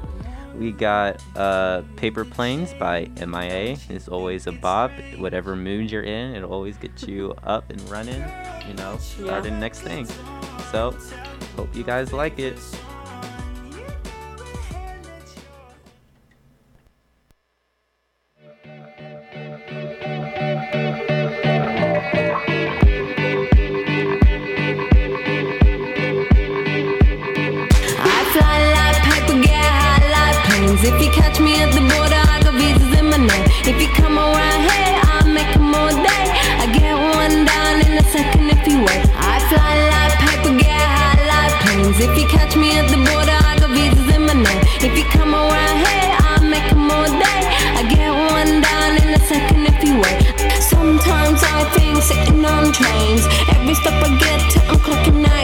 we 0.56 0.72
got 0.72 1.22
uh, 1.36 1.82
Paper 1.98 2.24
Planes 2.24 2.74
by 2.76 3.10
MIA. 3.20 3.76
It's 3.90 4.08
always 4.08 4.48
a 4.48 4.54
bop. 4.54 4.92
Whatever 5.18 5.58
mood 5.58 5.92
you're 5.92 6.04
in, 6.04 6.36
it'll 6.36 6.54
always 6.54 6.78
get 6.78 7.06
you 7.06 7.36
up 7.44 7.70
and 7.70 7.82
running, 7.90 8.24
you 8.66 8.74
know, 8.76 8.96
starting 8.98 9.56
the 9.56 9.60
next 9.60 9.82
thing. 9.82 10.06
So, 10.72 10.96
hope 11.58 11.76
you 11.76 11.84
guys 11.84 12.14
like 12.14 12.40
it. 12.40 12.58
Like. 30.84 30.94
If 30.94 31.02
you 31.02 31.12
catch 31.12 31.40
me 31.40 31.62
at 31.62 31.74
the 31.74 31.82
border, 31.82 32.22
I 32.34 32.40
got 32.44 32.54
visas 32.54 33.00
in 33.00 33.10
my 33.10 33.18
name. 33.18 33.46
If 33.66 33.82
you 33.82 33.88
come 33.96 34.18
around 34.18 34.62
here, 34.70 35.00
I'll 35.12 35.28
make 35.28 35.56
'em 35.56 35.74
all 35.74 35.90
day. 35.90 36.26
I 36.60 36.66
get 36.74 36.96
one 36.96 37.46
down 37.46 37.82
in 37.82 37.98
a 37.98 38.04
second 38.12 38.50
if 38.50 38.68
you 38.68 38.80
wait. 38.86 39.04
I 39.18 39.40
fly 39.50 39.74
like 39.94 40.16
paper, 40.26 40.54
get 40.58 40.82
high 40.98 41.20
like 41.34 41.54
planes. 41.62 42.00
If 42.00 42.18
you 42.18 42.28
catch 42.28 42.56
me 42.56 42.78
at 42.78 42.88
the 42.90 42.98
border, 43.10 43.38
I 43.50 43.58
got 43.60 43.70
visas 43.70 44.10
in 44.16 44.26
my 44.26 44.34
name. 44.34 44.62
If 44.82 44.98
you 44.98 45.06
come 45.06 45.34
around 45.34 45.78
here, 45.86 46.12
I'll 46.28 46.44
make 46.44 46.70
'em 46.72 46.92
all 46.92 47.10
day. 47.26 47.42
I 47.80 47.82
get 47.94 48.12
one 48.36 48.62
down 48.62 48.92
in 49.02 49.10
a 49.20 49.22
second 49.32 49.62
if 49.72 49.84
you 49.84 49.94
wait. 50.04 50.20
Sometimes 50.74 51.40
I 51.44 51.64
think 51.76 52.02
sitting 52.04 52.46
on 52.46 52.72
trains. 52.72 53.24
Every 53.54 53.76
stop 53.76 54.04
I 54.08 54.10
get 54.24 54.40
to, 54.52 54.60
I'm 54.70 54.80
clocking 54.86 55.24
that 55.26 55.37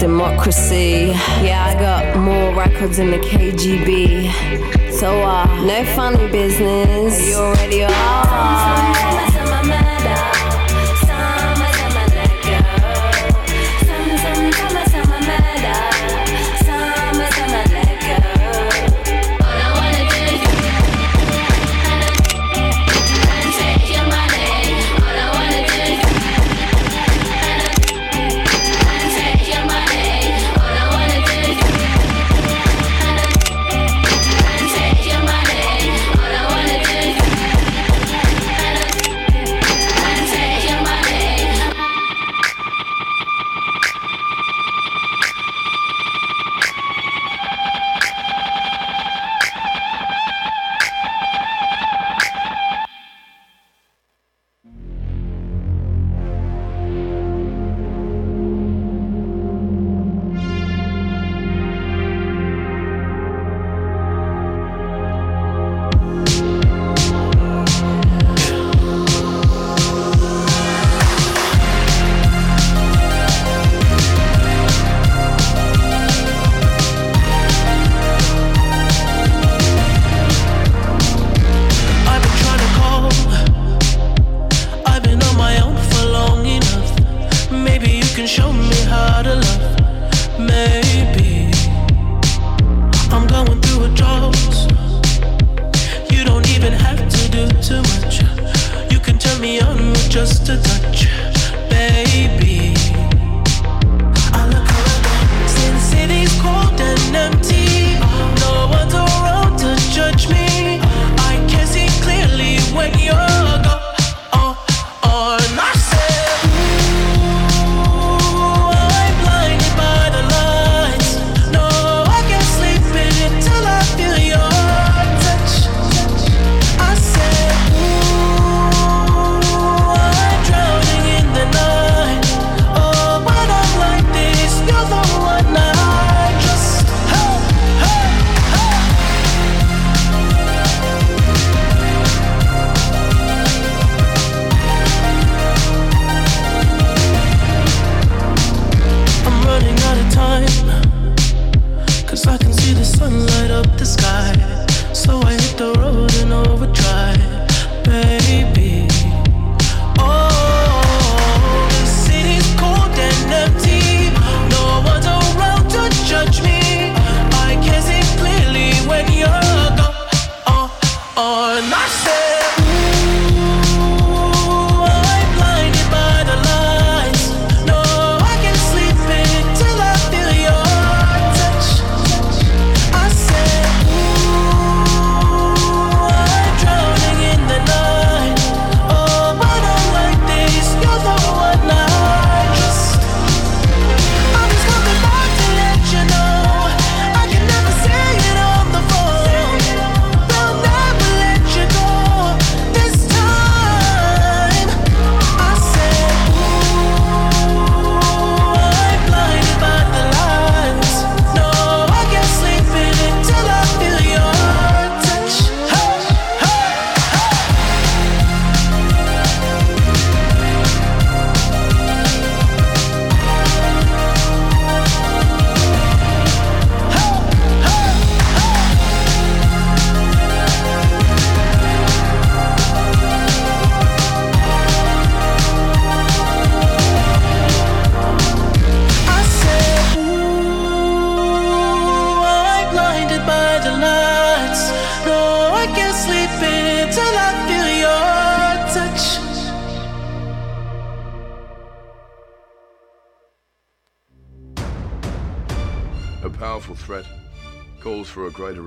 democracy. 0.00 1.12
Yeah, 1.44 1.66
I 1.66 1.78
got 1.78 2.18
more 2.18 2.54
records 2.54 2.96
than 2.96 3.10
the 3.10 3.18
KGB. 3.18 4.90
So, 4.90 5.22
uh, 5.22 5.46
no 5.64 5.84
funny 5.94 6.26
business. 6.30 7.28
You 7.28 7.36
already 7.36 7.84
are. 7.84 9.29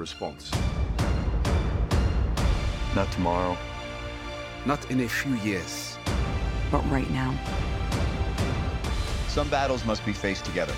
response. 0.04 0.51
Not 2.93 3.10
tomorrow. 3.14 3.58
Not 4.66 4.91
in 4.91 4.99
a 4.99 5.08
few 5.08 5.34
years. 5.36 5.97
But 6.70 6.84
right 6.91 7.10
now. 7.10 7.32
Some 9.30 9.47
battles 9.49 9.86
must 9.86 10.06
be 10.06 10.12
faced 10.12 10.43
together. 10.43 10.76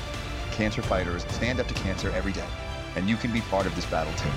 Cancer 0.51 0.83
fighters 0.83 1.23
stand 1.37 1.59
up 1.59 1.67
to 1.67 1.73
cancer 1.85 2.11
every 2.11 2.33
day, 2.33 2.49
and 2.95 3.09
you 3.09 3.17
can 3.17 3.31
be 3.33 3.41
part 3.41 3.65
of 3.65 3.75
this 3.75 3.87
battle 3.87 4.13
too. 4.23 4.35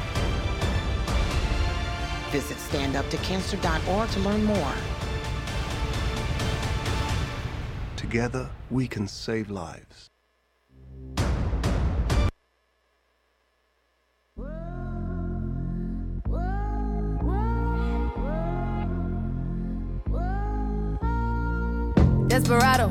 Visit 2.30 2.56
standuptocancer.org 2.56 4.08
to 4.14 4.20
learn 4.20 4.42
more. 4.44 4.74
Together, 7.96 8.48
we 8.70 8.88
can 8.88 9.06
save 9.06 9.50
lives. 9.50 10.08
desperado. 22.38 22.88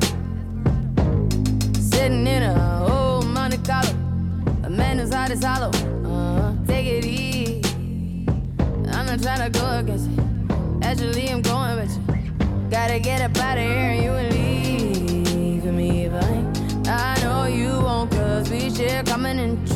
Sitting 1.80 2.26
in 2.26 2.42
a 2.42 2.86
old 2.86 3.26
Monte 3.26 3.56
Carlo. 3.58 3.90
A 4.64 4.70
man 4.70 4.98
whose 4.98 5.12
heart 5.12 5.30
is 5.30 5.42
hollow. 5.42 5.70
Uh 6.04 6.40
huh. 6.40 6.52
take 6.66 6.86
it 6.86 7.04
easy. 7.04 7.62
I'm 8.92 9.06
not 9.06 9.22
trying 9.22 9.50
to 9.50 9.58
go 9.58 9.78
against 9.78 10.10
you. 10.10 10.78
Actually, 10.82 11.30
I'm 11.30 11.40
going 11.40 11.76
with 11.76 11.96
you. 11.96 12.70
Gotta 12.70 12.98
get 12.98 13.22
up 13.22 13.36
out 13.38 13.56
of 13.56 13.64
here 13.64 13.90
and 13.92 14.04
you 14.04 14.12
and 14.12 14.34
leave 14.34 15.64
me 15.64 16.08
behind. 16.08 16.86
I 16.86 17.18
know 17.22 17.46
you 17.46 17.70
won't, 17.80 18.10
cause 18.10 18.50
we 18.50 18.70
share 18.70 19.02
coming 19.04 19.38
in. 19.38 19.67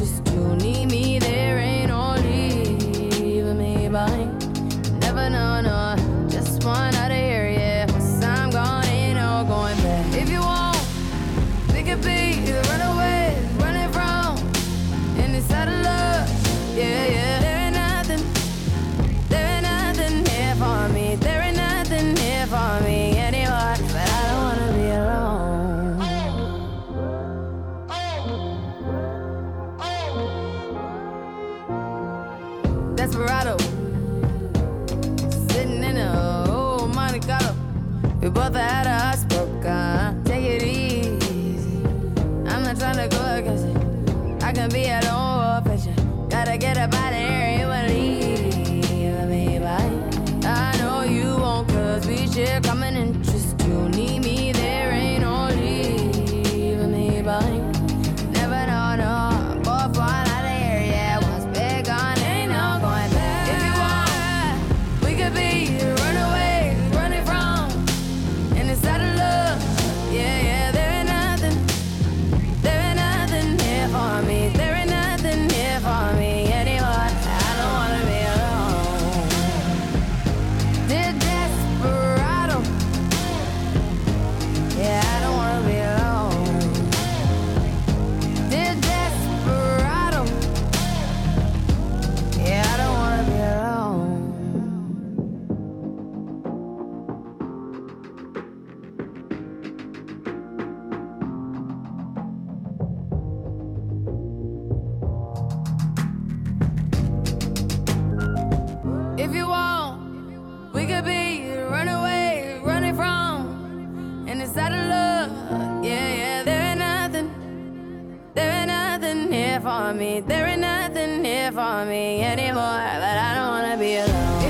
for 119.73 119.95
me. 119.95 120.21
There 120.21 120.47
ain't 120.47 120.61
nothing 120.61 121.25
here 121.25 121.51
for 121.53 121.85
me 121.87 122.23
anymore, 122.23 122.85
but 123.03 123.17
I 123.27 123.35
don't 123.37 123.49
wanna 123.49 123.77
be 123.79 123.97
alone. 123.97 124.42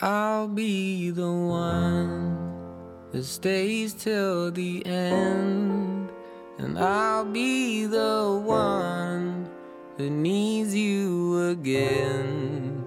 I'll 0.00 0.46
be 0.46 1.10
the 1.10 1.32
one 1.32 2.38
that 3.10 3.24
stays 3.24 3.94
till 3.94 4.52
the 4.52 4.86
end, 4.86 6.08
and 6.56 6.78
I'll 6.78 7.24
be 7.24 7.84
the 7.86 8.40
one 8.44 9.50
that 9.96 10.10
needs 10.10 10.72
you 10.72 11.48
again, 11.48 12.84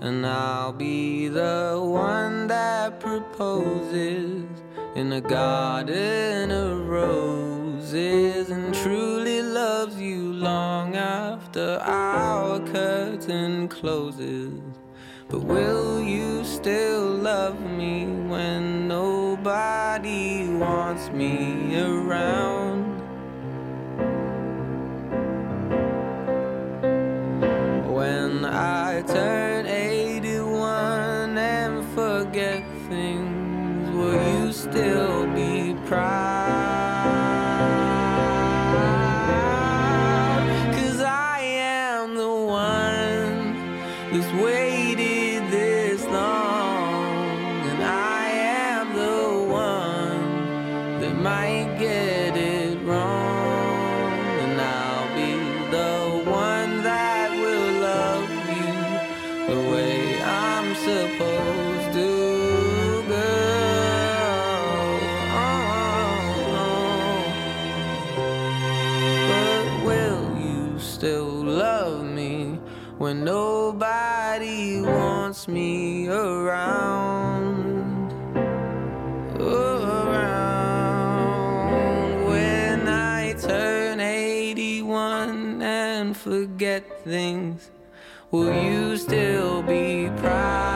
and 0.00 0.24
I'll 0.24 0.72
be 0.72 1.26
the 1.26 1.80
one 1.82 2.46
that 2.46 3.00
proposes 3.00 4.46
in 4.94 5.14
a 5.14 5.20
garden 5.20 6.52
of 6.52 6.86
roses 6.86 8.50
and 8.50 8.72
truly 8.72 9.42
loves 9.42 10.00
you 10.00 10.32
long 10.32 10.94
after 10.94 11.80
our 11.82 12.60
curtain 12.60 13.66
closes. 13.66 14.60
But 15.32 15.44
will 15.44 15.98
you 16.02 16.44
still 16.44 17.06
love 17.06 17.58
me 17.58 18.04
when 18.04 18.86
nobody 18.86 20.46
wants 20.46 21.08
me 21.08 21.74
around? 21.80 23.00
When 27.90 28.44
I 28.44 29.00
turn 29.06 29.64
81 29.64 31.38
and 31.38 31.82
forget 31.94 32.62
things, 32.90 33.90
will 33.96 34.44
you 34.44 34.52
still 34.52 35.26
be 35.34 35.74
proud? 35.86 36.31
around, 76.12 78.12
around 79.40 80.04
when 82.26 82.86
I 82.86 83.32
turn 83.34 84.00
81 84.00 85.62
and 85.62 86.16
forget 86.16 87.02
things. 87.04 87.70
Will 88.30 88.52
you 88.52 88.98
still 88.98 89.62
be 89.62 90.10
proud? 90.18 90.71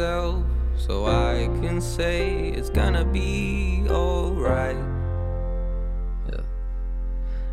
Be 0.00 0.06
yourself, 0.06 0.44
so 0.76 1.06
I 1.06 1.48
can 1.60 1.80
say 1.80 2.48
it's 2.48 2.70
gonna 2.70 3.04
be 3.04 3.84
alright. 3.90 4.76
Yeah. 6.30 6.40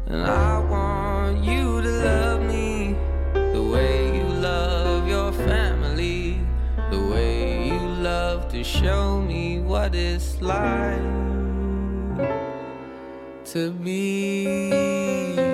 And 0.08 0.22
I 0.26 0.60
want 0.60 1.44
you 1.44 1.82
to 1.82 1.90
love 1.90 2.42
me 2.42 2.96
the 3.34 3.62
way 3.62 4.18
you 4.18 4.24
love 4.24 5.10
your 5.10 5.32
family, 5.34 6.40
the 6.90 7.02
way 7.12 7.68
you 7.68 7.80
love 8.02 8.50
to 8.52 8.64
show 8.64 9.22
me 9.22 9.60
what 9.60 9.94
it's 9.94 10.42
like 10.42 11.02
to 13.46 13.72
be 13.72 15.47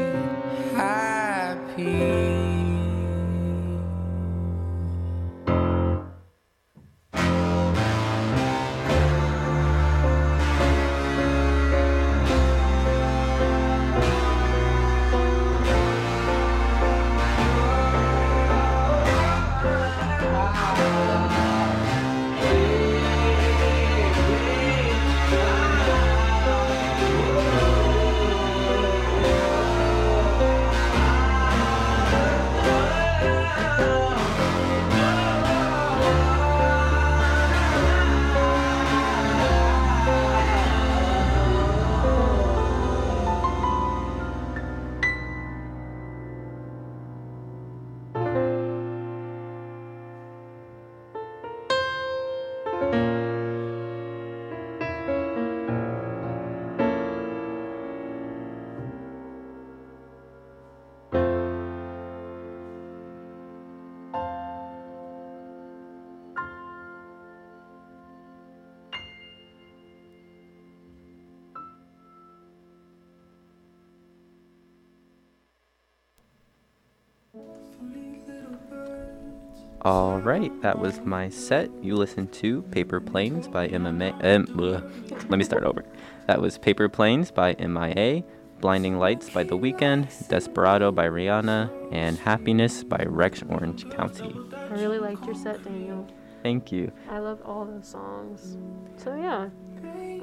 All 79.85 80.17
right, 80.19 80.49
that 80.61 80.79
was 80.79 81.01
my 81.01 81.27
set. 81.27 81.69
You 81.81 81.95
listened 81.95 82.31
to 82.33 82.61
Paper 82.71 83.01
Planes 83.01 83.49
by 83.49 83.67
MMA. 83.67 84.13
Um, 84.23 84.45
bleh. 84.47 85.29
let 85.29 85.37
me 85.37 85.43
start 85.43 85.65
over. 85.65 85.83
That 86.27 86.39
was 86.39 86.57
Paper 86.57 86.87
Planes 86.87 87.31
by 87.31 87.53
MIA, 87.55 88.23
Blinding 88.61 88.97
Lights 88.97 89.29
by 89.29 89.43
The 89.43 89.57
Weeknd, 89.57 90.29
Desperado 90.29 90.89
by 90.93 91.09
Rihanna, 91.09 91.89
and 91.91 92.17
Happiness 92.17 92.81
by 92.85 93.03
Rex 93.05 93.43
Orange 93.49 93.89
County. 93.89 94.33
I 94.53 94.73
really 94.75 94.99
liked 94.99 95.25
your 95.25 95.35
set, 95.35 95.61
Daniel. 95.65 96.07
Thank 96.43 96.71
you. 96.71 96.89
I 97.09 97.19
love 97.19 97.41
all 97.43 97.65
those 97.65 97.85
songs. 97.85 98.55
So 98.95 99.13
yeah. 99.15 99.49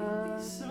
Uh, 0.03 0.39
so 0.39 0.65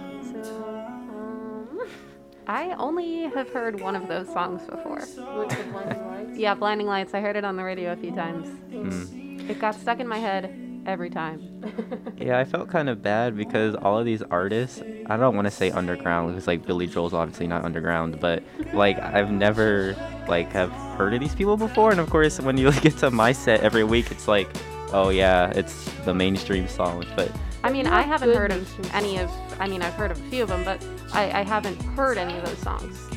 um, 1.15 1.79
I 2.49 2.73
only 2.73 3.23
have 3.29 3.51
heard 3.51 3.81
one 3.81 3.95
of 3.95 4.09
those 4.09 4.27
songs 4.33 4.63
before. 4.65 5.03
Which 6.41 6.47
is 6.47 6.59
Blinding 6.59 6.87
Lights? 6.87 7.13
Yeah, 7.13 7.13
Blinding 7.13 7.13
Lights. 7.13 7.15
I 7.15 7.21
heard 7.21 7.37
it 7.37 7.45
on 7.45 7.57
the 7.57 7.65
radio 7.65 7.93
a 7.93 7.97
few 7.97 8.15
times. 8.15 8.49
Mm. 8.71 9.51
It 9.51 9.61
got 9.61 9.75
stuck 9.75 10.01
in 10.01 10.09
my 10.09 10.19
head 10.19 10.83
every 10.87 11.11
time. 11.11 11.47
Yeah, 12.21 12.39
I 12.39 12.45
felt 12.45 12.69
kind 12.69 12.91
of 12.91 13.01
bad 13.01 13.35
because 13.35 13.75
all 13.75 13.99
of 13.99 14.05
these 14.05 14.21
artists, 14.21 14.83
I 15.07 15.17
don't 15.17 15.35
want 15.35 15.47
to 15.47 15.51
say 15.51 15.71
underground 15.71 16.35
because 16.35 16.47
like 16.47 16.67
Billy 16.67 16.87
Joel's 16.87 17.15
obviously 17.15 17.47
not 17.47 17.65
underground, 17.65 18.21
but 18.21 18.43
like 18.75 18.99
I've 18.99 19.33
never 19.33 19.97
like 20.29 20.53
have 20.53 20.71
heard 20.99 21.15
of 21.15 21.21
these 21.21 21.35
people 21.35 21.57
before, 21.57 21.93
and 21.93 21.99
of 21.99 22.11
course 22.11 22.39
when 22.39 22.59
you 22.59 22.73
get 22.83 22.99
to 22.99 23.11
my 23.11 23.33
set 23.33 23.61
every 23.61 23.85
week, 23.85 24.11
it's 24.11 24.29
like, 24.29 24.51
oh 24.93 25.09
yeah, 25.09 25.51
it's 25.53 25.91
the 26.05 26.13
mainstream 26.13 26.69
songs, 26.69 27.07
but 27.17 27.33
I 27.65 27.73
mean, 27.73 27.87
I 27.87 28.03
have 28.03 28.21
haven't 28.21 28.37
heard 28.37 28.53
of 28.53 28.95
any 28.95 29.17
of. 29.19 29.31
I 29.59 29.67
mean, 29.67 29.81
I've 29.81 29.95
heard 29.95 30.11
of 30.11 30.21
a 30.21 30.29
few 30.29 30.43
of 30.43 30.51
them, 30.51 30.63
but 30.63 30.85
I, 31.15 31.41
I 31.41 31.43
haven't 31.43 31.81
heard 31.83 32.19
any 32.19 32.37
of 32.37 32.45
those 32.45 32.59
songs 32.59 33.09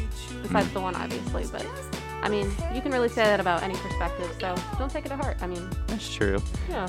besides 0.41 0.71
the 0.71 0.79
one, 0.79 0.95
obviously. 0.95 1.45
But 1.51 1.65
I 2.23 2.29
mean, 2.29 2.49
you 2.73 2.81
can 2.81 2.91
really 2.91 3.09
say 3.09 3.23
that 3.23 3.39
about 3.41 3.63
any 3.63 3.75
perspective, 3.75 4.33
so 4.39 4.55
don't 4.79 4.89
take 4.89 5.05
it 5.05 5.09
to 5.09 5.17
heart. 5.17 5.37
I 5.41 5.47
mean, 5.47 5.69
that's 5.87 6.11
true. 6.13 6.41
Yeah. 6.69 6.87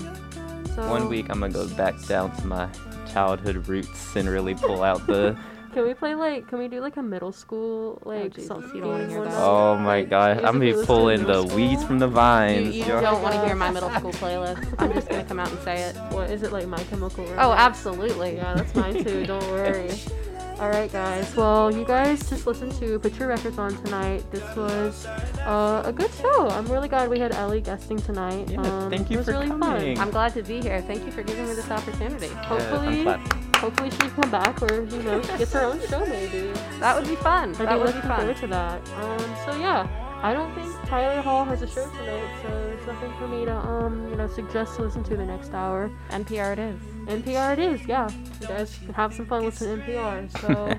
So 0.75 0.89
One 0.89 1.09
week 1.09 1.27
I'm 1.29 1.41
gonna 1.41 1.53
go 1.53 1.69
back 1.69 2.01
down 2.07 2.35
to 2.37 2.47
my 2.47 2.69
childhood 3.13 3.69
roots 3.69 4.17
and 4.17 4.29
really 4.29 4.55
pull 4.55 4.83
out 4.83 5.07
the. 5.07 5.37
Can 5.75 5.85
we 5.85 5.93
play 5.93 6.15
like? 6.15 6.47
Can 6.47 6.59
we 6.61 6.69
do 6.69 6.81
like 6.81 6.97
a 6.99 7.03
middle 7.03 7.33
school 7.33 8.01
oh, 8.05 8.09
like? 8.09 8.33
Jesus, 8.33 8.47
something 8.47 8.77
you 8.77 8.81
don't 8.81 8.91
wanna 8.91 9.09
hear 9.09 9.19
one 9.19 9.29
Oh 9.33 9.77
my 9.77 10.01
Like, 10.01 10.09
god, 10.09 10.37
I'm 10.39 10.45
gonna 10.45 10.59
be 10.61 10.67
musically 10.67 10.87
pulling 10.87 11.25
the 11.25 11.47
school? 11.47 11.57
weeds 11.57 11.85
from 11.85 11.99
the 11.99 12.07
you, 12.07 12.15
vines. 12.15 12.77
you 12.77 12.85
yo. 12.85 13.01
don't 13.01 13.23
want 13.23 13.35
to 13.35 13.45
hear 13.45 13.57
my 13.57 13.73
middle 13.73 13.91
school 13.91 14.13
playlist. 14.13 14.73
I'm 14.79 14.93
just 14.93 15.09
gonna 15.09 15.25
come 15.25 15.41
out 15.41 15.51
and 15.51 15.59
say 15.61 15.83
it. 15.83 15.97
What 16.13 16.31
is 16.31 16.45
it 16.45 16.53
like? 16.53 16.69
My 16.69 16.83
Chemical 16.85 17.25
Romance? 17.25 17.41
Oh, 17.43 17.53
absolutely. 17.53 18.37
Yeah, 18.37 18.55
that's 18.55 18.73
mine 18.77 19.03
too. 19.03 19.27
Don't 19.27 19.45
worry. 19.51 19.91
All 20.61 20.71
right, 20.71 20.91
guys. 20.91 21.35
Well, 21.35 21.75
you 21.75 21.85
guys 21.85 22.29
just 22.31 22.47
listened 22.47 22.73
to 22.79 22.99
Put 23.01 23.19
Your 23.19 23.29
Records 23.29 23.59
On 23.59 23.77
tonight. 23.85 24.25
This 24.31 24.43
was 24.57 25.05
uh, 25.41 25.83
a 25.85 25.93
good 25.93 26.11
show. 26.15 26.49
I'm 26.49 26.65
really 26.67 26.89
glad 26.89 27.11
we 27.11 27.19
had 27.19 27.33
Ellie 27.33 27.61
guesting 27.61 27.99
tonight. 27.99 28.49
Yeah, 28.51 28.61
um, 28.61 28.89
thank 28.89 29.11
you 29.11 29.17
it 29.17 29.19
was 29.19 29.27
for 29.27 29.33
really 29.33 29.49
coming. 29.49 29.97
fun. 29.97 29.99
I'm 30.07 30.11
glad 30.13 30.33
to 30.35 30.43
be 30.43 30.61
here. 30.61 30.81
Thank 30.83 31.05
you 31.05 31.11
for 31.11 31.23
giving 31.25 31.47
me 31.49 31.55
this 31.55 31.69
opportunity. 31.71 32.29
Hopefully, 32.29 33.03
clap. 33.03 33.33
hopefully 33.57 33.91
she 33.91 33.97
can 33.99 34.11
come 34.13 34.31
back, 34.31 34.63
or 34.63 34.85
you 34.85 35.03
know, 35.03 35.21
she 35.23 35.39
gets 35.39 35.53
her 35.53 35.63
own 35.65 35.81
show 35.89 36.07
maybe. 36.07 36.53
That 36.79 36.97
would 36.97 37.09
be 37.09 37.17
fun. 37.17 37.51
I'd 37.57 37.67
That 37.67 37.73
be 37.75 37.79
would 37.83 37.95
be 37.95 38.01
fun. 38.03 38.17
forward 38.19 38.37
to 38.37 38.47
that. 38.47 38.89
Um, 38.91 39.19
so 39.45 39.57
yeah, 39.59 39.89
I 40.25 40.33
don't 40.33 40.55
think 40.55 40.89
Tyler 40.89 41.21
Hall 41.21 41.45
has 41.45 41.61
a 41.61 41.67
show 41.67 41.87
tonight, 41.99 42.31
so 42.41 42.49
there's 42.49 42.87
nothing 42.87 43.13
for 43.19 43.29
me 43.29 43.45
to 43.45 43.55
um, 43.55 44.09
you 44.09 44.17
know, 44.17 44.27
suggest 44.27 44.77
to 44.77 44.83
listen 44.83 45.05
to 45.05 45.19
the 45.19 45.27
next 45.27 45.53
hour. 45.53 45.91
NPR 46.09 46.55
it 46.55 46.59
is. 46.59 46.81
NPR 47.05 47.53
it 47.53 47.59
is, 47.59 47.87
yeah. 47.87 48.09
You 48.41 48.47
guys 48.47 48.75
can 48.83 48.95
have 48.95 49.13
some 49.13 49.27
fun 49.27 49.45
listening 49.45 49.85
to 49.85 49.93
NPR. 49.93 50.41
So 50.41 50.79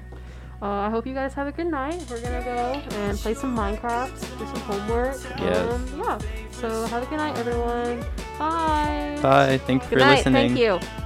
uh, 0.63 0.65
I 0.67 0.89
hope 0.89 1.05
you 1.05 1.13
guys 1.13 1.35
have 1.35 1.45
a 1.45 1.51
good 1.51 1.67
night. 1.67 2.03
We're 2.09 2.21
gonna 2.21 2.43
go 2.43 2.81
and 2.97 3.19
play 3.19 3.35
some 3.35 3.55
Minecraft, 3.55 4.19
do 4.39 4.45
some 4.47 4.61
homework. 4.61 5.21
Yes. 5.37 5.71
Um, 5.71 5.99
yeah. 5.99 6.17
So 6.49 6.87
have 6.87 7.03
a 7.03 7.05
good 7.05 7.17
night, 7.17 7.37
everyone. 7.37 8.03
Bye. 8.39 9.19
Bye. 9.21 9.59
Thank 9.59 9.83
you 9.83 9.89
Good 9.89 9.99
for 9.99 10.05
night. 10.05 10.15
listening. 10.25 10.55
Thank 10.55 10.57
you. 10.57 11.04